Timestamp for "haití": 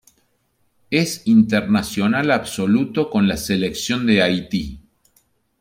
4.23-4.81